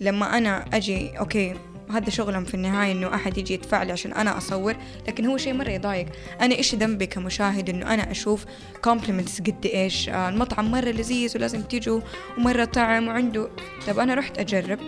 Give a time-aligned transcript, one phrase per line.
[0.00, 1.54] لما أنا أجي okay
[1.90, 4.76] هذا شغلهم في النهاية إنه أحد يجي يدفع لي عشان أنا أصور
[5.08, 6.06] لكن هو شيء مرة يضايق.
[6.40, 8.44] أنا إيش ذنبي كمشاهد إنه أنا أشوف
[8.84, 12.00] compliments قد إيش؟ آه المطعم مرة لذيذ ولازم تيجوا
[12.38, 13.50] ومرة طعم وعنده.
[13.86, 14.78] طب أنا رحت أجرب.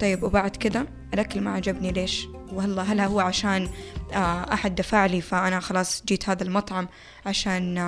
[0.00, 3.68] طيب وبعد كده الأكل ما عجبني ليش؟ والله هل هو عشان
[4.12, 6.88] آه أحد دفع لي فأنا خلاص جيت هذا المطعم
[7.26, 7.78] عشان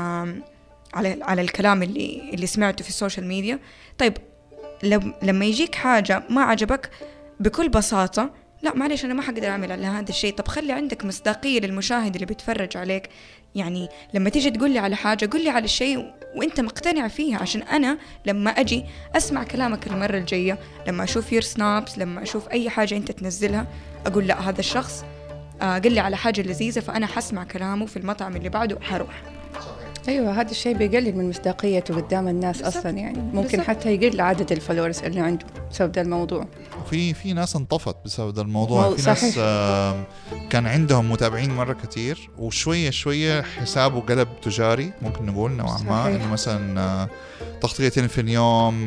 [0.94, 3.58] على على الكلام اللي اللي سمعته في ال social media
[3.98, 4.14] طيب
[5.22, 6.90] لما يجيك حاجة ما عجبك
[7.40, 8.30] بكل بساطة
[8.62, 10.34] لا معلش أنا ما حقدر أعمل على هذا الشيء.
[10.34, 13.08] طب خلي عندك مصداقية للمشاهد اللي بيتفرج عليك.
[13.54, 17.38] يعني لما تيجي تقول لي على حاجة قول لي على الشيء وأنت مقتنع فيها.
[17.38, 18.84] عشان أنا لما أجي
[19.16, 20.58] أسمع كلامك المرة الجاية
[20.88, 23.66] لما أشوف يور سنابس لما أشوف أي حاجة أنت تنزلها
[24.06, 25.04] أقول لا هذا الشخص
[25.62, 29.22] آه، قل لي على حاجة لذيذة فأنا حسمع كلامه في المطعم اللي بعده حروح
[30.08, 32.76] أيوه هذا الشيء بيقلل من مصداقيته قدام الناس بالزبط.
[32.76, 33.66] أصلا يعني ممكن بالزبط.
[33.66, 36.46] حتى يقل عدد ال followers اللي عنده بسبب ده الموضوع
[36.90, 39.22] في في ناس انطفت بسبب ده الموضوع في صحيح.
[39.22, 39.34] ناس
[40.50, 46.32] كان عندهم متابعين مرة كثير وشوية شوية حسابه قلب تجاري ممكن نقول نوعا ما إنه
[46.32, 47.08] مثلا آه،
[47.60, 48.86] تغطيتين في اليوم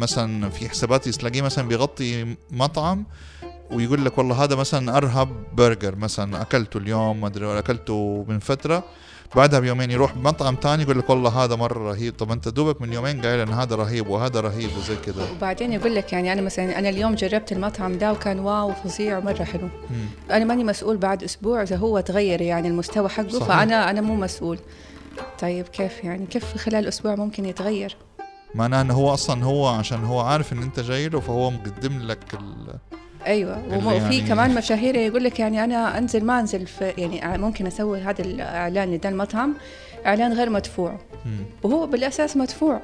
[0.00, 3.04] مثلا في حسابات تلاقيه مثلا بيغطي مطعم
[3.72, 8.84] ويقول لك والله هذا مثلا أرهب برجر مثلا أكلته اليوم ما أدري أكلته من فترة
[9.34, 12.16] بعدها بيومين يروح بمطعم تاني يقول لك والله هذا مرة رهيب.
[12.16, 15.26] طب أنت دوبك من يومين قايل إن هذا رهيب وهذا رهيب وزي كذا.
[15.36, 19.44] وبعدين يقول لك يعني أنا مثلا أنا اليوم جربت المطعم ده وكان واو فظيع ومره
[19.44, 19.68] حلو.
[20.30, 23.48] أنا ماني مسؤول بعد أسبوع إذا هو تغير يعني المستوى حقه صحيح.
[23.48, 24.58] فانا أنا مو مسؤول.
[25.40, 27.96] طيب كيف يعني؟ كيف خلال أسبوع ممكن يتغير؟
[28.54, 32.34] معناه إنه هو أصلا هو عشان هو عارف إن أنت جاي له فهو مقدم لك
[32.34, 32.74] ال
[33.26, 33.86] أيوه.
[33.86, 38.00] وفي يعني كمان مشاهير يقول لك يعني أنا أنزل ما أنزل في يعني ممكن أسوي
[38.00, 39.54] هذا الإعلان لده المطعم
[40.06, 40.98] إعلان غير مدفوع.
[41.62, 42.80] وهو بالأساس مدفوع.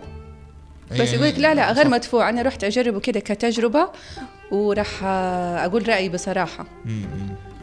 [0.90, 2.28] بس يعني يقول لك لا لا غير مدفوع.
[2.28, 3.88] أنا رحت أجربه كده كتجربة
[4.50, 6.66] وراح أقول رأيي بصراحة.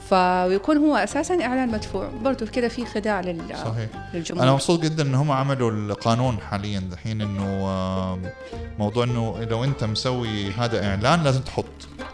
[0.10, 2.10] فيكون هو أساسا إعلان مدفوع.
[2.24, 3.90] برضه كده في خداع لل صحيح.
[4.14, 4.44] للجمهور.
[4.44, 7.68] أنا مبسوط جدا إن هم عملوا القانون حاليا دحين إنه
[8.80, 11.66] موضوع إنه لو أنت مسوي هذا إعلان لازم تحط.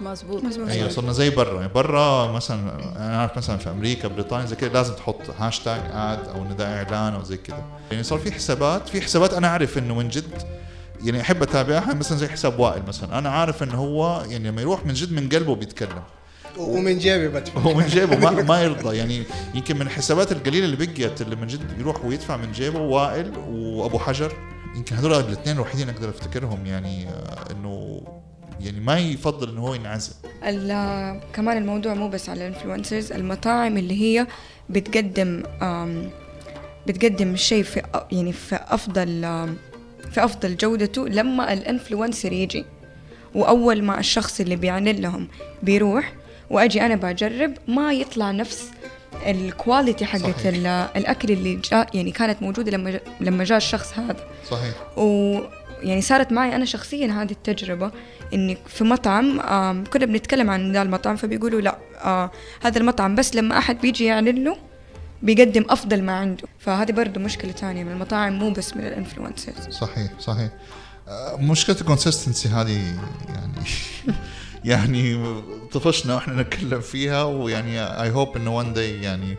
[0.01, 0.43] مظبوط.
[0.69, 1.61] أيوه صرنا زي برا.
[1.61, 2.59] يعني برا مثلا
[2.95, 6.77] أنا عارف مثلا في أمريكا بريطانيا زي كده لازم تحط هاشتاج اد أو ان ده
[6.77, 7.63] إعلان أو زي كده.
[7.91, 10.43] يعني صار في حسابات في حسابات أنا أعرف إنه من جد
[11.03, 13.17] يعني أحب أتابعها مثلا زي حساب وائل مثلا.
[13.17, 16.03] أنا عارف إنه هو يعني لما يروح من جد من قلبه بيتكلم.
[16.57, 18.17] ومن جيبي بدفع هو من جيبه.
[18.17, 18.97] ما, ما يرضى.
[18.97, 19.23] يعني
[19.55, 23.99] يمكن من الحسابات القليلة اللي بقيت اللي من جد يروح ويدفع من جيبه وائل وأبو
[23.99, 24.33] حجر.
[24.75, 28.01] يمكن هذول الاثنين الوحيدين أقدر أفتكرهم يعني آه، إنه
[28.59, 30.13] يعني ما يفضل إنه هو ينعزل.
[31.33, 34.27] كمان الموضوع مو بس على ال influencers المطاعم اللي هي
[34.69, 35.43] بتقدم
[36.87, 39.21] بتقدم الشيء في يعني في أفضل
[40.11, 42.65] في أفضل جودته لما ال influencer يجي.
[43.35, 45.27] وأول ما الشخص اللي بيعلن لهم
[45.63, 46.13] بيروح
[46.49, 48.69] وأجي أنا بجرب ما يطلع نفس
[49.25, 50.45] ال quality حقت
[50.95, 54.27] الأكل اللي جاء يعني كانت موجودة لما لما جاء الشخص هذا.
[54.49, 54.73] صحيح.
[54.97, 55.39] و
[55.83, 57.91] يعني صارت معي أنا شخصيا هذه التجربة
[58.33, 59.39] إني في مطعم
[59.83, 62.31] كنا بنتكلم عن ذا المطعم فبيقولوا لا آه
[62.61, 64.57] هذا المطعم بس لما أحد بيجي يعلن له
[65.23, 66.43] بيقدم أفضل ما عنده.
[66.59, 70.49] فهذه برضه مشكلة ثانية من المطاعم مو بس من ال influencers صحيح صحيح.
[71.07, 72.95] آه، مشكلة ال consistency هذه
[73.29, 73.53] يعني
[74.65, 75.33] يعني
[75.71, 79.37] طفشنا وإحنا نتكلم فيها ويعني I hope إنه one day يعني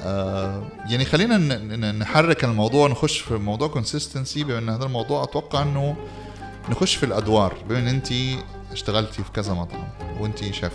[0.00, 5.96] آه يعني خلينا نحرك الموضوع نخش في موضوع consistency بما إن هذا الموضوع أتوقع إنه
[6.70, 8.08] نخش في الأدوار بما إن انت
[8.72, 9.88] اشتغلتي في كذا مطعم
[10.20, 10.72] وانت شيف.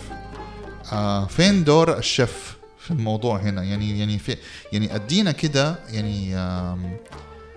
[0.92, 4.36] آه فين دور الشيف في الموضوع هنا؟ يعني يعني في
[4.72, 6.30] يعني أدينا كده يعني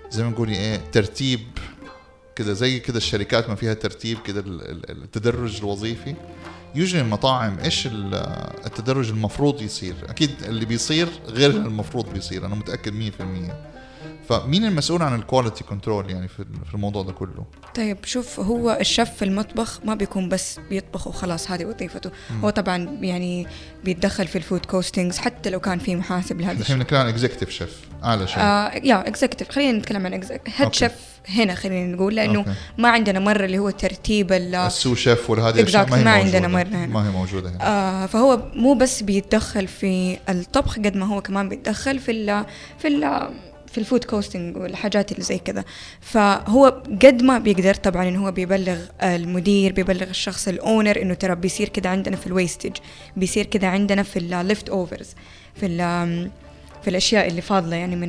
[0.09, 1.40] زي ما نقول إيه ترتيب
[2.36, 4.44] كده زي كده الشركات ما فيها ترتيب كده
[4.90, 6.16] التدرج الوظيفي.
[6.75, 13.53] يوجد المطاعم إيش التدرج المفروض يصير؟ أكيد اللي بيصير غير المفروض بيصير أنا متأكد 100%
[14.31, 19.09] فمين المسؤول عن ال quality control يعني في الموضوع ده كله؟ طيب شوف هو الشيف
[19.09, 22.11] في المطبخ ما بيكون بس بيطبخ وخلاص هذه وظيفته.
[22.44, 23.47] هو طبعا يعني
[23.84, 26.76] بيتدخل في ال food costings حتى لو كان في محاسب لهذا الشيء.
[26.76, 28.40] نتكلم عن executive chef أعلى شيء.
[28.40, 30.91] آه يا executive خلينا نتكلم عن head chef
[31.29, 32.53] هنا خلينا نقول لأنه okay.
[32.78, 36.47] ما عندنا مرة اللي هو ترتيب ال sous chef والهذه الأشياء ما, هي ما عندنا
[36.47, 36.88] مرة هنا.
[36.88, 37.58] ما هي موجودة هنا.
[37.61, 42.46] آه فهو مو بس بيتدخل في الطبخ قد ما هو كمان بيتدخل في ال
[42.79, 43.29] في ال
[43.72, 45.64] في ال food costing والحاجات اللي زي كذا.
[46.02, 46.66] فهو
[47.06, 51.70] قد ما بيقدر طبعا انه هو بيبلغ المدير بيبلغ الشخص ال owner إنه ترى بيصير
[51.70, 52.78] كذا عندنا في ال wastage
[53.18, 55.16] بيصير كذا عندنا في ال leftovers
[55.56, 55.68] في
[56.84, 58.08] في الأشياء اللي فاضلة يعني من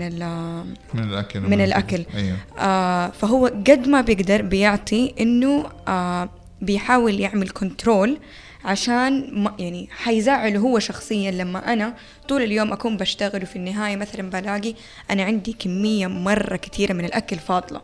[0.95, 2.05] من الأكل من الأكل.
[2.15, 2.37] أيوه.
[2.59, 6.29] آه فهو قد ما بيقدر بيعطي إنه آه
[6.61, 8.19] بيحاول يعمل control
[8.65, 11.95] عشان ما يعني حيزعله هو شخصيا لما أنا
[12.29, 14.75] طول اليوم أكون بشتغل وفي النهاية مثلا بلاقي
[15.11, 17.81] أنا عندي كمية مرة كثيره من الأكل فاضلة.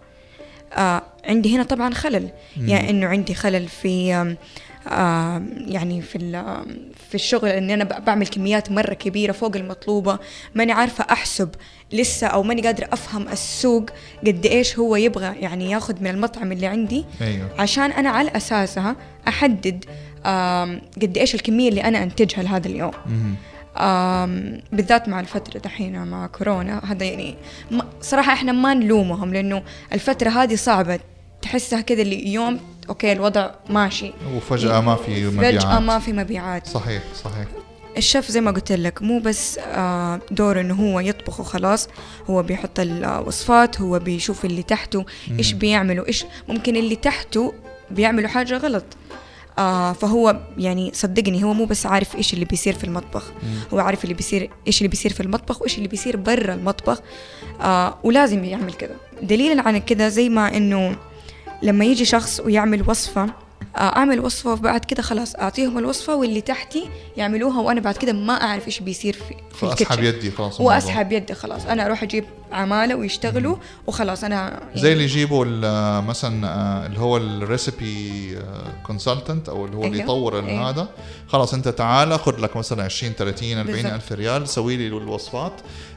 [0.72, 2.30] آه عندي هنا طبعا خلل.
[2.56, 4.14] يا يعني إنه عندي خلل في
[4.88, 6.18] آه يعني في
[7.08, 10.18] في الشغل اني أنا بعمل كميات مرة كبيرة فوق المطلوبة.
[10.54, 11.50] ماني عارفة أحسب
[11.92, 13.90] لسه أو ماني قادرة أفهم السوق
[14.26, 17.04] قد إيش هو يبغى يعني ياخذ من المطعم اللي عندي.
[17.20, 17.48] أيوه.
[17.58, 18.96] عشان أنا على أساسها
[19.28, 19.84] أحدد
[21.02, 22.92] قد إيش الكمية اللي أنا أنتجها لهذا اليوم.
[24.72, 27.34] بالذات مع الفترة دحين مع كورونا هذا يعني
[28.00, 29.62] صراحة إحنا ما نلومهم لأنه
[29.92, 31.00] الفترة هذه صعبة.
[31.42, 34.12] تحسها كذا اللي يوم أوكي الوضع ماشي.
[34.36, 36.66] وفجأة ما في مبيعات فجأة ما في مبيعات.
[36.66, 37.46] صحيح صحيح.
[37.96, 41.88] الشيف زي ما قلت لك مو بس آه، دوره إنه هو يطبخ وخلاص
[42.30, 45.04] هو بيحط الوصفات هو بيشوف اللي تحته
[45.38, 47.54] إيش بيعملوا إيش ممكن اللي تحته
[47.90, 48.84] بيعملوا حاجة غلط.
[49.58, 53.24] آه فهو يعني صدقني هو مو بس عارف إيش اللي بيصير في المطبخ.
[53.42, 53.58] مم.
[53.72, 57.00] هو عارف اللي بيصير إيش اللي بيصير في المطبخ وإيش اللي بيصير برا المطبخ.
[57.60, 60.96] آه ولازم يعمل كذا دليلا عن كذا زي ما إنه
[61.62, 63.26] لما يجي شخص ويعمل وصفة
[63.76, 68.42] آه، أعمل وصفة وبعد كده خلاص أعطيهم الوصفة واللي تحتي يعملوها وأنا بعد كده ما
[68.42, 71.66] أعرف إيش بيصير في, في اسحب يدي خلاص وأسحب يدي خلاص.
[71.66, 73.56] أنا أروح أجيب عماله ويشتغلوا
[73.86, 75.44] وخلاص أنا يعني زي اللي يجيبوا
[76.00, 78.38] مثلا آه، اللي هو ال recipe
[78.86, 80.04] consultant أو اللي هو اللي أيوه.
[80.04, 80.70] يطور أيوه.
[80.70, 80.88] هذا.
[81.28, 85.52] خلاص أنت تعال خذ لك مثلا 20 30 40 ألف ريال سوي لي الوصفات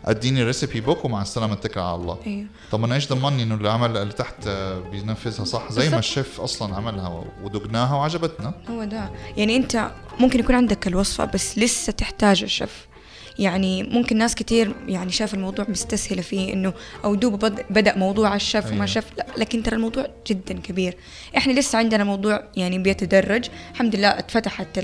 [0.06, 2.18] أديني recipe book ومع السلامة اتكل على الله.
[2.27, 2.45] أيوه.
[2.71, 6.75] طب أنا إيش ضمني إنه العمل اللي تحت آه، بينفذها صح؟ زي ما الشيف أصلا
[6.75, 8.53] عملها وذقناها وعجبتنا.
[8.69, 9.09] هو ده.
[9.38, 12.90] يعني أنت ممكن يكون عندك الوصفة بس لسه تحتاج الشيف
[13.39, 16.74] يعني ممكن ناس كتير يعني شاف الموضوع مستسهلة فيه إنه
[17.04, 18.75] أو دوب بدأ موضوع الشف أيوة.
[18.75, 20.98] وما شف لا لكن ترى الموضوع جدا كبير.
[21.38, 23.45] إحنا لسه عندنا موضوع يعني بيتدرج.
[23.72, 24.80] الحمد لله اتفتحت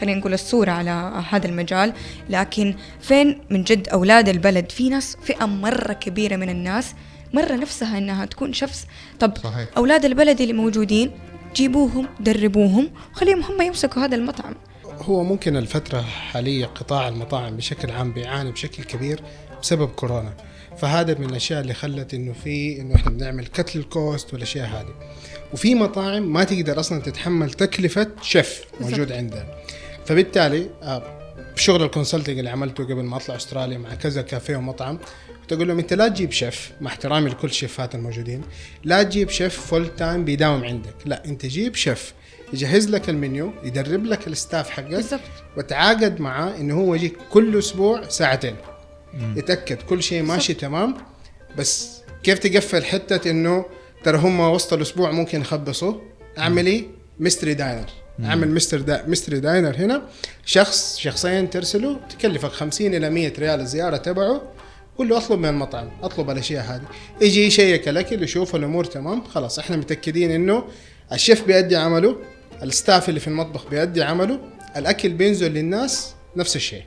[0.00, 1.92] خلينا نقول الصورة على هذا المجال.
[2.30, 6.94] لكن فين من جد أولاد البلد؟ في ناس فئة مرة كبيرة من الناس
[7.34, 8.86] مرة نفسها إنها تكون شخص
[9.20, 9.68] طب صحيح.
[9.76, 11.10] أولاد البلد اللي موجودين
[11.54, 14.54] جيبوهم دربوهم وخليهم هم يمسكوا هذا المطعم.
[15.02, 19.20] هو ممكن الفترة الحالية قطاع المطاعم بشكل عام بيعاني بشكل كبير
[19.62, 20.36] بسبب كورونا.
[20.78, 24.94] فهذا من الأشياء اللي خلت إنه في إنه إحنا بنعمل كت لل cost والأشياء هذه.
[25.52, 29.46] وفي مطاعم ما تقدر أصلا تتحمل تكلفة شيف موجود عندها
[30.06, 30.70] فبالتالي
[31.54, 34.98] بشغل آه، ال consulting اللي عملته قبل ما أطلع أستراليا مع كذا كافيه ومطعم
[35.48, 38.42] تقول لهم أنت لا تجيب شيف مع احترامي لكل الشيفات الموجودين
[38.84, 40.94] لا تجيب chef full time بيداوم عندك.
[41.04, 42.14] لا أنت جيب شيف
[42.52, 45.20] يجهز لك المنيو يدرب لك ال staff حقك بالضبط.
[45.56, 48.56] وتعاقد معاه إنه هو يجيك كل أسبوع ساعتين.
[49.36, 50.60] يتأكد كل شيء ماشي بالزبط.
[50.60, 50.96] تمام.
[51.58, 53.64] بس كيف تقفل حتة إنه
[54.04, 55.94] ترى هم وسط الأسبوع ممكن يخبصوا؟
[56.38, 56.86] أعملي
[57.18, 57.86] mystery diner.
[58.24, 60.02] أعمل mystery دا mystery diner هنا.
[60.44, 64.42] شخص شخصين ترسله تكلفك 50 إلى 100 ريال الزياره تبعه.
[64.98, 66.82] قول له أطلب من المطعم أطلب الأشياء هذه.
[67.20, 69.58] يجي يشيك الاكل يشوف الأمور تمام خلاص.
[69.58, 70.64] إحنا متأكدين إنه
[71.12, 72.16] الشيف بيأدي عمله.
[72.62, 74.40] ال staff اللي في المطبخ بيأدي عمله
[74.76, 76.82] الأكل بينزل للناس نفس الشيء.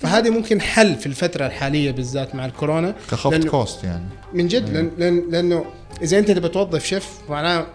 [0.00, 2.94] فهذه ممكن حل في الفترة الحالية بالذات مع الكورونا.
[3.10, 4.04] كخفض cost يعني.
[4.32, 5.64] من جد لأن لأن لأنه
[6.02, 7.66] إذا أنت تبي توظف شيف معناه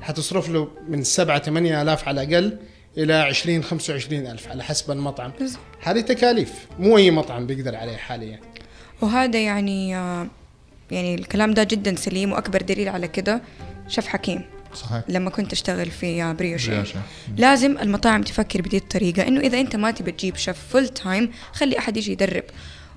[0.00, 2.58] حتصرف له من 7 8 آلاف على الأقل
[2.98, 5.32] إلى 20 25 ألف على حسب المطعم.
[5.82, 8.40] هذه تكاليف مو أي مطعم بيقدر عليه حاليا.
[9.00, 9.90] وهذا يعني
[10.90, 13.42] يعني الكلام ده جدا سليم وأكبر دليل على كده
[13.88, 14.53] شيف حكيم.
[14.74, 15.02] صحيح.
[15.08, 16.82] لما كنت أشتغل في بريوشي.
[17.36, 21.78] لازم المطاعم تفكر بدي الطريقة إنه إذا أنت ما تبي تجيب chef full time خلي
[21.78, 22.44] أحد يجي يدرب.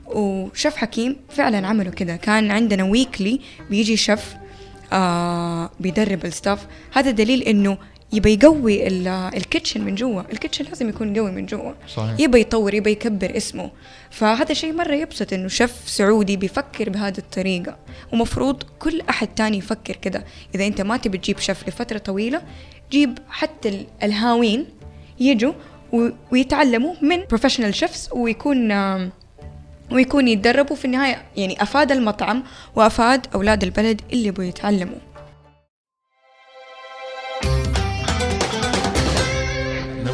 [0.05, 2.15] وشيف حكيم فعلا عملوا كذا.
[2.15, 4.35] كان عندنا weekly بيجي شيف
[4.93, 7.77] آه بيدرب ال staff هذا دليل إنه
[8.13, 8.87] يبى يقوي
[9.37, 10.21] ال kitchen من جوا.
[10.21, 11.71] ال kitchen لازم يكون قوي من جوا.
[11.95, 12.19] صحيح.
[12.19, 13.71] يبى يطور يبى يكبر اسمه.
[14.11, 17.77] فهذا شيء مرة يبسط إنه شيف سعودي بيفكر بهذه الطريقة.
[18.13, 20.25] ومفروض كل أحد تاني يفكر كده.
[20.55, 22.41] إذا أنت ما تبي تجيب شيف لفترة طويلة
[22.91, 24.65] جيب حتى الهاويين
[25.19, 25.53] يجوا
[26.31, 28.71] ويتعلموا من professional chefs ويكون
[29.91, 31.21] ويكون يتدربوا في النهاية.
[31.37, 32.43] يعني أفاد المطعم
[32.75, 34.97] وأفاد أولاد البلد اللي يبغوا يتعلموا.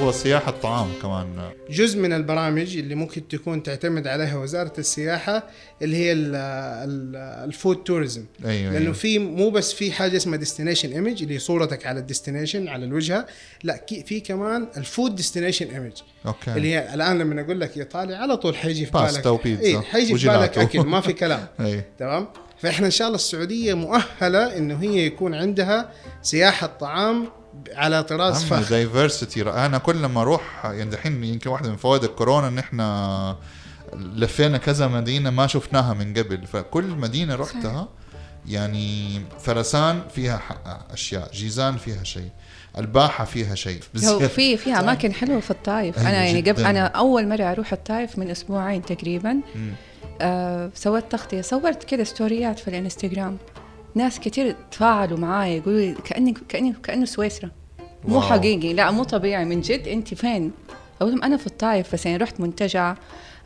[0.08, 1.52] وسياحة الطعام كمان.
[1.70, 5.44] جزء من البرامج اللي ممكن تكون تعتمد عليها وزارة السياحة
[5.82, 6.14] اللي هي
[7.46, 8.26] ال food tourism.
[8.46, 8.94] أيوة لأنه أيوة.
[8.94, 13.26] في مو بس في حاجة اسمها destination image اللي صورتك على ال destination على الوجهة
[13.64, 15.94] لا في كمان ال food destination image
[16.26, 16.54] okay.
[16.54, 19.26] اللي هي الآن لما أقول لك ايطاليا على طول حيجي في بالك.
[19.26, 21.48] وبيتزا اي حيجي في بالك اكل ما في كلام.
[22.00, 22.28] تمام؟
[22.64, 25.92] فإحنا إن شاء الله السعودية مؤهلة إنه هي يكون عندها
[26.22, 27.28] سياحة طعام
[27.76, 28.70] على طراز فخ.
[28.70, 33.38] diversity أنا كل ما أروح يعني دحين يمكن واحدة من فوائد الكورونا إن إحنا
[33.94, 36.48] لفينا كذا مدينة ما شفناها من قبل.
[36.48, 37.88] فكل مدينة رحتها
[38.48, 40.42] يعني فرسان فيها
[40.94, 42.30] أشياء جيزان فيها شيء
[42.78, 43.80] الباحة فيها شيء.
[44.04, 47.74] هو في في أماكن حلوة في الطايف أيوة أنا يعني قبل أنا أول مرة أروح
[47.74, 49.38] الطايف من أسبوعين تقريبا.
[50.22, 53.38] آه سويت تغطية صورت كذا story ات في الإنستغرام.
[53.96, 57.50] ناس كثير تفاعلوا معاي يقولوا كأني كأني كأنه سويسرا.
[58.06, 59.46] مو حقيقي لا مو طبيعي.
[59.46, 60.52] من جد أنت فين؟
[61.02, 62.96] أقول لهم أنا في الطايف بس يعني رحت منتجع.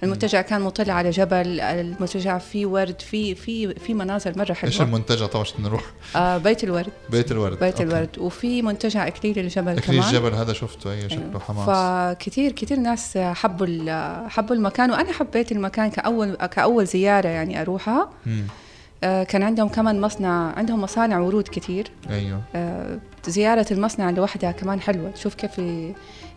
[0.03, 4.73] المنتجع كان مطل على جبل المنتجع فيه ورد في في في مناظر مرة حلوة.
[4.73, 5.81] إيش المنتجع؟ طبعا عشان نروح.
[6.15, 6.89] آه بيت الورد.
[7.09, 7.59] بيت الورد.
[7.59, 7.83] بيت okay.
[7.83, 8.19] الورد.
[8.19, 10.15] وفي منتجع إكليل الجبل إكليل كمان.
[10.15, 14.91] الجبل هذا شفته أيوه شكله حماس فكثير كثير ناس حبوا حبوا المكان.
[14.91, 18.09] وأنا حبيت المكان كأول كأول زيارة يعني أروحها.
[18.27, 18.66] آه
[19.01, 22.41] كان عندهم كمان مصنع عندهم مصانع ورود كثير أيوه.
[22.55, 25.11] آه زيارة المصنع لوحدها كمان حلوة.
[25.11, 25.61] تشوف كيف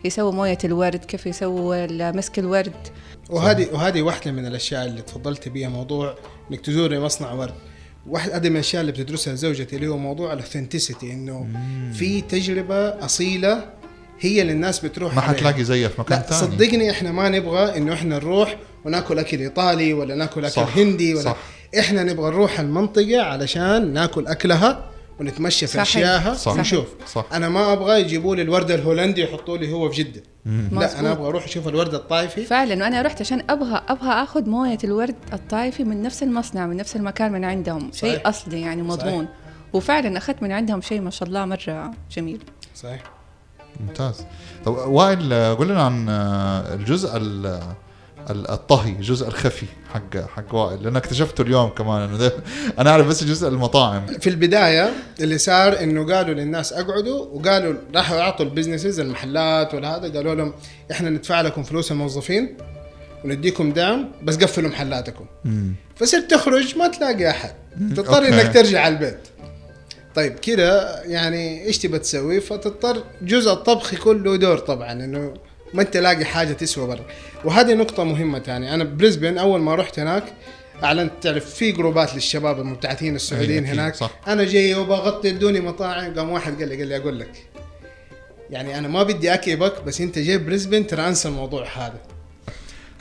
[0.04, 2.72] يسووا موية الورد كيف يسووا مسك الورد.
[3.30, 6.14] وهذه وهذه واحدة من الأشياء اللي تفضلت بها موضوع
[6.50, 7.54] إنك تزوري مصنع ورد.
[8.06, 11.46] واحد من الأشياء اللي بتدرسها زوجتي اللي هو موضوع الاوثنتسيتي إنه
[11.92, 13.64] في تجربة أصيلة
[14.20, 16.40] هي اللي الناس بتروح ما حتلاقي زيها في مكان ثاني.
[16.40, 21.14] صدقني إحنا ما نبغى إنه إحنا نروح وناكل أكل إيطالي ولا ناكل أكل صح هندي
[21.14, 21.36] ولا صح.
[21.78, 27.24] إحنا نبغى نروح المنطقة علشان ناكل أكلها ونتمشى في اشياءها صح ونشوف صح.
[27.32, 30.22] أنا ما أبغى يجيبوا لي الورد الهولندي يحطوا لي هو في جدة.
[30.72, 34.78] لا أنا أبغى أروح أشوف الورد الطائفي فعلا وأنا رحت عشان أبغى أبغى آخذ موية
[34.84, 37.90] الورد الطائفي من نفس المصنع من نفس المكان من عندهم.
[37.92, 38.14] صحيح.
[38.14, 39.24] شيء أصلي يعني مضمون.
[39.24, 39.36] صحيح.
[39.72, 42.42] وفعلا أخذت من عندهم شيء ما شاء الله مرة جميل.
[42.74, 43.02] صحيح.
[43.80, 44.24] ممتاز.
[44.64, 46.08] طب وائل قول لنا عن
[46.80, 47.10] الجزء
[48.30, 52.14] الطهي الجزء الخفي حق حق وائل لأن اكتشفته اليوم كمان.
[52.14, 52.32] انه
[52.78, 54.06] أنا أعرف بس جزء المطاعم.
[54.06, 60.34] في البداية اللي صار إنه قالوا للناس أقعدوا وقالوا راحوا يعطوا البزنسز المحلات وهذا قالوا
[60.34, 60.52] لهم
[60.90, 62.56] إحنا ندفع لكم فلوس الموظفين
[63.24, 65.24] ونديكم دعم بس قفلوا محلاتكم.
[65.96, 67.54] فصرت تخرج ما تلاقي أحد.
[67.96, 69.20] تضطر إنك ترجع على البيت.
[70.14, 75.34] طيب كده يعني إيش تبى تسوي؟ فتضطر جزء الطبخ يكون له دور طبعا إنه
[75.74, 77.04] ما انت لاقي حاجة تسوى برا.
[77.44, 80.24] وهذه نقطة مهمة ثاني أنا بريسبن أول ما رحت هناك
[80.84, 83.94] أعلنت تعرف في جروبات للشباب المبتعثين السعوديين هناك.
[83.94, 84.10] صح.
[84.28, 86.14] أنا جاي وبغطي ادوني مطاعم.
[86.14, 87.46] قام واحد قال لي قال لي أقول لك
[88.50, 92.00] يعني أنا ما بدي اكئبك بس أنت جاي بريسبن ترى انسى الموضوع هذا.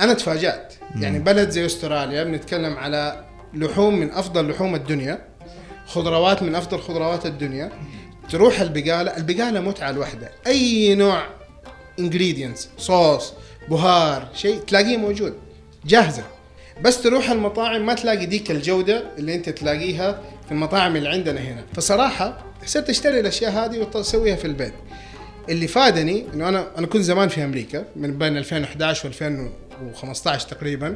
[0.01, 0.73] أنا تفاجأت.
[0.95, 5.25] يعني بلد زي أستراليا بنتكلم على لحوم من أفضل لحوم الدنيا
[5.85, 7.71] خضروات من أفضل خضروات الدنيا.
[8.29, 10.31] تروح البقالة البقالة متعة لوحدها.
[10.47, 11.38] أي نوع
[11.99, 13.33] انجريدينتس صوص
[13.69, 15.33] بهار شيء تلاقيه موجود.
[15.85, 16.23] جاهزة.
[16.81, 21.63] بس تروح المطاعم ما تلاقي ديك الجودة اللي أنت تلاقيها في المطاعم اللي عندنا هنا.
[21.73, 24.73] فصراحة صرت أشتري الأشياء هذه وأسويها في البيت.
[25.49, 30.95] اللي فادني إنه أنا أنا كنت زمان في أمريكا من بين 2011 و2015 تقريبا.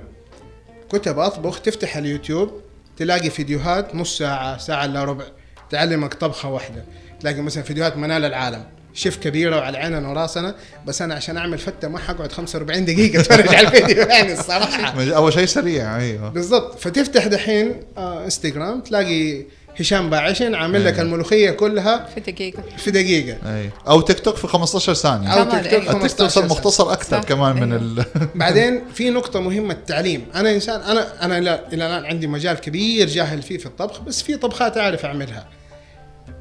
[0.92, 2.62] كنت بطبخ تفتح اليوتيوب
[2.98, 5.26] تلاقي فيديوهات نص ساعة ساعة إلا ربع
[5.70, 6.86] تعلمك طبخة واحدة.
[7.20, 8.66] تلاقي مثلا فيديوهات منال العالم.
[8.94, 10.56] شيف كبيرة وعلى عيننا وراسنا
[10.88, 15.16] بس أنا عشان أعمل فتة ما حقعد 45 دقيقة أتفرج على الفيديو يعني الصراحة.
[15.16, 16.30] أول شيء سريع أيوه.
[16.30, 16.80] بالضبط.
[16.80, 19.44] فتفتح دحين آه إنستغرام تلاقي
[19.80, 21.06] هشام باعشن عامل لك أيوه.
[21.06, 22.64] الملوخية كلها في دقيقة.
[22.78, 23.38] في دقيقة.
[23.58, 23.70] أي.
[23.88, 25.28] أو تيك توك في 15 ثانية.
[25.28, 26.48] أو تيك توك 15 ثانية.
[26.48, 27.28] مختصر أكثر صح.
[27.28, 27.66] كمان أيوه.
[27.68, 28.06] من ال...
[28.36, 30.26] بعدين في نقطة مهمة التعليم.
[30.36, 34.36] أنا إنسان أنا أنا إلى الآن عندي مجال كبير جاهل فيه في الطبخ بس في
[34.38, 35.48] طبخات أعرف أعملها.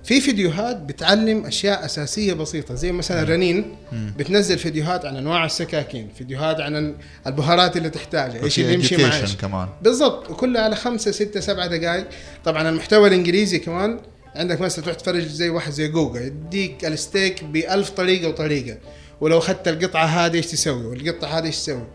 [0.04, 6.60] في فيديوهات بتعلم أشياء أساسية بسيطة زي مثلا رنين بتنزل فيديوهات عن أنواع السكاكين فيديوهات
[6.60, 6.94] عن
[7.26, 9.68] البهارات اللي تحتاجها إيش اللي يمشي مع إيش كمان.
[9.82, 12.06] بالضبط وكلها على خمسة ستة سبعة دقائق
[12.44, 14.00] طبعا المحتوى الإنجليزي كمان
[14.34, 18.78] عندك مثلا تروح تتفرج زي واحد زي جوجل يديك الستيك بألف طريقة وطريقة.
[19.20, 21.86] ولو أخذت القطعة هذه إيش تسوي؟ والقطعة هذه إيش تسوي؟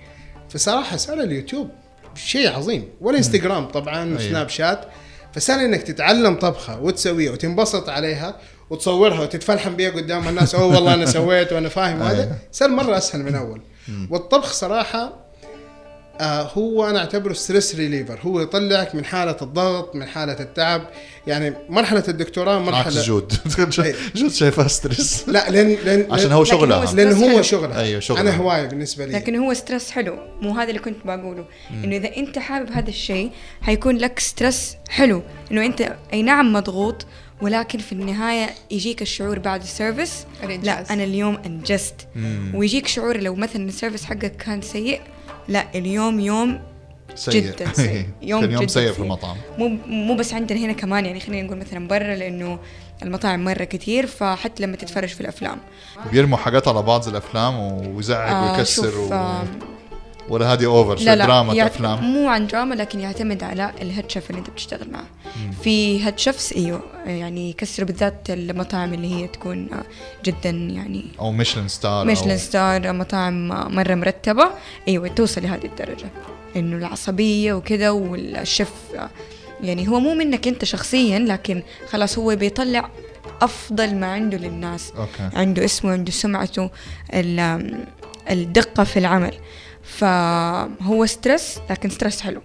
[0.50, 1.70] فصراحة صار اليوتيوب
[2.16, 2.88] شيء عظيم.
[3.02, 4.48] والإنستغرام طبعا أيوه.
[5.38, 8.36] فسهل إنك تتعلم طبخة وتسويها وتنبسط عليها
[8.70, 10.56] وتصورها وتتفلحم بيها قدام الناس.
[10.56, 12.38] أوه والله أنا سويت وأنا فاهم هذا.
[12.52, 13.62] صار مرة أسهل من أول.
[14.10, 15.27] والطبخ صراحة
[16.24, 20.88] هو أنا أعتبره stress reliever هو يطلعك من حالة الضغط من حالة التعب.
[21.28, 23.34] يعني مرحلة الدكتوراه مرحلة جود.
[24.16, 26.94] جود شايفها stress لا لأن لأن عشان هو شغلها.
[26.94, 27.82] لأن هو شغلها.
[27.82, 28.22] أيوه شغلها.
[28.22, 29.14] أنا هواية بالنسبة لي.
[29.14, 30.18] لكن هو stress حلو.
[30.42, 31.46] مو هذا اللي كنت بقوله.
[31.84, 33.32] إنه إذا أنت حابب هذا الشيء
[33.62, 35.22] حيكون لك stress حلو.
[35.52, 37.06] إنه أنت أي نعم مضغوط
[37.42, 40.26] ولكن في النهاية يجيك الشعور بعد ال service
[40.64, 42.08] لا أنا اليوم أنجزت.
[42.54, 45.02] ويجيك شعور لو مثلا ال service حقك كان سيء
[45.50, 46.60] لا اليوم يوم
[47.16, 47.44] سيء.
[47.44, 48.06] جدا سيء.
[48.22, 49.38] يوم كان يوم سيء في المطعم.
[49.58, 52.60] مو مو بس عندنا هنا كمان يعني خلينا نقول مثلا برا لأنه
[53.04, 55.58] المطاعم مرة كتير فحتى لما تتفرج في الأفلام.
[56.12, 57.60] بيرموا حاجات على بعض الأفلام
[57.96, 59.10] ويزعق آه ويكسر و...
[60.30, 63.44] آه ولا هذه over show لا لا دراما يعت- افلام مو عن دراما لكن يعتمد
[63.44, 65.06] على ال head chef اللي انت بتشتغل معه.
[65.64, 69.84] في head chefs أيوه يعني يكسروا بالذات المطاعم اللي هي تكون آه،
[70.26, 74.50] جدا يعني أو Michelin star Michelin star مطاعم مرة مرتبة.
[74.88, 76.10] أيوة توصل لهذه الدرجة.
[76.56, 78.70] إنه العصبية وكذا والشيف
[79.62, 82.90] يعني هو مو منك أنت شخصيا لكن خلاص هو بيطلع
[83.42, 84.94] أفضل ما عنده للناس.
[84.98, 85.38] okay.
[85.38, 86.70] عنده اسمه عنده سمعته
[87.14, 87.86] ال-
[88.30, 89.34] الدقة في العمل.
[89.88, 92.42] فهو stress لكن stress حلو.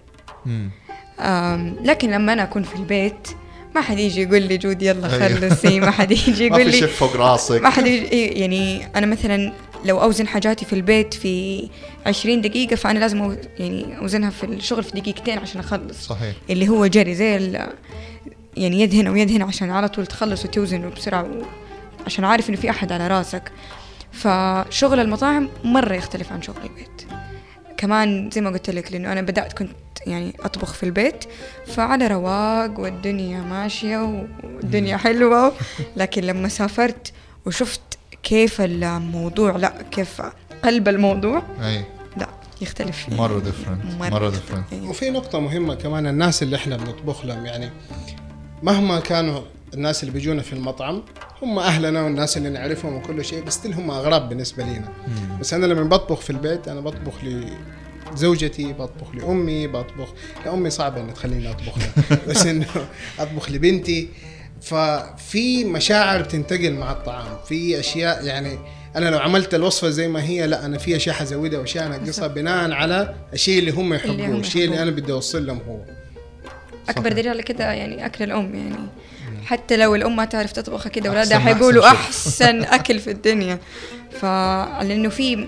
[1.83, 3.27] لكن لما أنا أكون في البيت
[3.75, 5.39] ما حد يجي يقول لي جود يلا أيوة.
[5.39, 7.61] خلصي ما حد يجي ما يقول في لي شيف فوق راسك.
[7.61, 9.53] ما حد يجي يعني أنا مثلا
[9.85, 11.69] لو أوزن حاجاتي في البيت في
[12.05, 16.07] 20 دقيقة فأنا لازم يعني أوزنها في الشغل في دقيقتين عشان أخلص.
[16.07, 16.35] صحيح.
[16.49, 17.59] اللي هو جري زي
[18.57, 21.27] يعني يد هنا ويد هنا عشان على طول تخلص وتوزن بسرعة
[22.05, 23.51] عشان عارف إنه في أحد على راسك.
[24.11, 27.07] فشغل المطاعم مرة يختلف عن شغل البيت.
[27.83, 29.75] كمان زي ما قلت لك لأنه أنا بدأت كنت
[30.07, 31.25] يعني أطبخ في البيت
[31.67, 33.97] فعلى رواق والدنيا ماشية
[34.43, 35.53] والدنيا حلوة.
[35.97, 37.13] لكن لما سافرت
[37.45, 37.81] وشفت
[38.23, 40.21] كيف الموضوع لا كيف
[40.63, 41.85] قلب الموضوع أي.
[42.17, 42.27] لا
[42.61, 44.73] يختلف مرة different مرة different.
[44.73, 47.69] وفي نقطة مهمة كمان الناس اللي إحنا بنطبخ لهم يعني
[48.63, 49.41] مهما كانوا
[49.73, 51.03] الناس اللي بيجونا في المطعم
[51.41, 54.89] هم أهلنا والناس اللي نعرفهم وكل شيء بس هم أغراب بالنسبة لنا
[55.39, 57.13] بس أنا لما بطبخ في البيت أنا بطبخ
[58.13, 60.13] لزوجتي بطبخ لأمي بطبخ
[60.45, 62.19] لامي صعبة ان تخليني أطبخ لها.
[62.27, 62.65] بس إنه
[63.19, 64.09] أطبخ لبنتي.
[64.61, 67.37] ففي مشاعر بتنتقل مع الطعام.
[67.47, 68.59] في أشياء يعني
[68.95, 72.71] أنا لو عملت الوصفة زي ما هي لا أنا في اشياء حزودها واشياء انقصها بناء
[72.71, 74.81] على الشيء اللي هم يحبوه الشيء اللي.
[74.81, 75.79] أنا بدي أوصل لهم هو.
[76.89, 78.75] أكبر دليل على كده يعني أكل الأم يعني.
[79.45, 83.59] حتى لو الأم ما تعرف تطبخ كده اولادها حيقولوا أحسن أحسن أكل في الدنيا.
[84.21, 85.47] فلانه في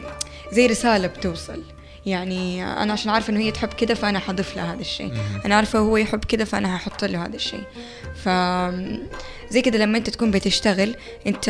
[0.51, 1.63] زي رسالة بتوصل.
[2.05, 5.13] يعني أنا عشان عارفه إنه هي تحب كده فأنا حضيف لها هذا الشيء.
[5.45, 7.63] أنا عارفه هو يحب كده فأنا هحط له هذا الشيء.
[8.23, 8.29] ف
[9.49, 10.95] زي كده لما أنت تكون بتشتغل
[11.27, 11.47] أنت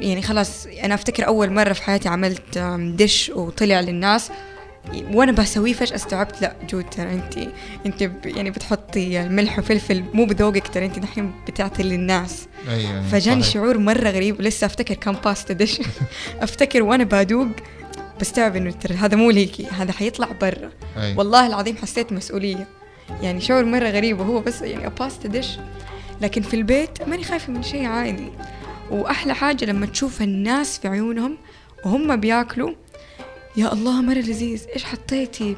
[0.00, 2.58] يعني خلاص أنا أفتكر أول مرة في حياتي عملت
[2.96, 4.30] دش وطلع للناس.
[4.92, 7.38] وأنا بسويه فجأة استوعبت لا جود ترى انت
[7.86, 12.46] انت يعني بتحطي ملح وفلفل مو بذوقك ترى انت دحين بتعطي للناس.
[12.68, 13.54] اي فجاني صحيح.
[13.54, 15.80] شعور مرة غريب ولسه أفتكر كم pasta dish
[16.42, 17.48] أفتكر وأنا بدوق
[18.20, 20.70] بستوعب إنه ترى هذا مو ليكي هذا حيطلع برا.
[20.96, 21.14] أي.
[21.16, 22.66] والله العظيم حسيت مسؤولية.
[23.22, 25.58] يعني شعور مرة غريب وهو بس يعني pasta dish
[26.20, 28.28] لكن في البيت ماني خايفة من شيء عادي.
[28.90, 31.36] وأحلى حاجة لما تشوف الناس في عيونهم
[31.84, 32.70] وهم بياكلوا
[33.56, 35.56] يا الله مرة لذيذ إيش حطيتي؟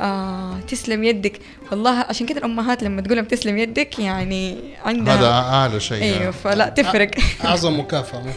[0.00, 1.40] آه تسلم يدك.
[1.70, 6.02] والله عشان كده الأمهات لما تقول لهم تسلم يدك يعني عندها هذا اعلى شيء.
[6.02, 6.30] أيوه.
[6.30, 7.10] فلا تفرق.
[7.44, 8.22] أعظم مكافأة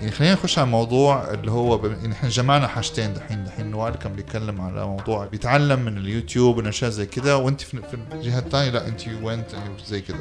[0.00, 1.86] يعني خلينا نخش على موضوع اللي هو ب...
[2.12, 7.06] إحنا جمعنا حاجتين دحين دحين نوال كان بيتكلم على موضوع بيتعلم من اليوتيوب واشياء زي
[7.06, 9.46] كده وأنت في, في الجهة الثانية لا أنت وينت
[9.88, 10.18] زي كده.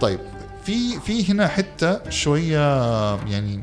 [0.00, 0.20] طيب
[0.64, 2.58] في في هنا حتة شوية
[3.14, 3.62] يعني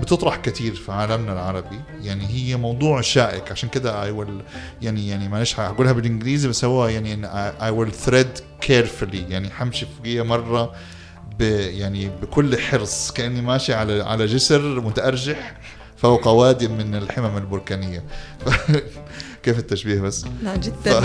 [0.00, 1.80] بتطرح كثير في عالمنا العربي.
[2.02, 3.52] يعني هي موضوع شائك.
[3.52, 4.42] عشان كده I will
[4.82, 7.26] يعني يعني معلش هقولها بالإنجليزي بس هو يعني
[7.62, 8.28] I will tread
[8.60, 10.72] carefully يعني حمشي فوقيها مرة
[11.38, 13.10] ب يعني بكل حرص.
[13.10, 15.56] كأني ماشي على على جسر متأرجح
[15.96, 18.04] فوق واد من الحمم البركانية.
[19.42, 21.02] كيف التشبيه بس؟ لا جدا.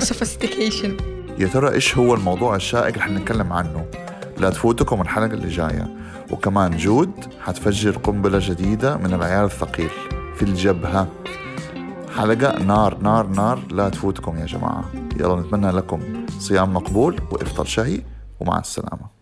[0.00, 0.96] sophistication
[1.40, 3.86] يا ترى إيش هو الموضوع الشائك اللي حنتكلم عنه؟
[4.38, 6.05] لا تفوتكم الحلقة اللي جاية.
[6.30, 9.90] وكمان جود حتفجر قنبلة جديدة من العيار الثقيل
[10.36, 11.08] في الجبهة.
[12.16, 14.84] حلقة نار نار نار لا تفوتكم يا جماعة.
[15.20, 16.00] يلا نتمنى لكم
[16.38, 18.02] صيام مقبول وإفطار شهي
[18.40, 19.15] ومع السلامة.